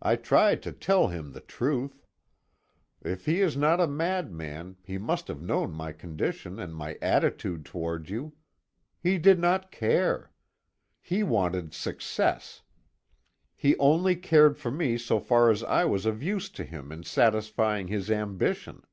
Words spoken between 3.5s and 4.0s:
not a